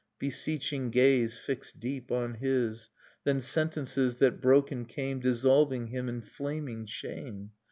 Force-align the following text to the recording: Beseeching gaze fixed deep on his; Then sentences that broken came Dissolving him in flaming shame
Beseeching 0.17 0.89
gaze 0.89 1.37
fixed 1.37 1.79
deep 1.79 2.11
on 2.11 2.33
his; 2.33 2.89
Then 3.23 3.39
sentences 3.39 4.17
that 4.17 4.41
broken 4.41 4.85
came 4.85 5.19
Dissolving 5.19 5.89
him 5.89 6.09
in 6.09 6.21
flaming 6.23 6.87
shame 6.87 7.51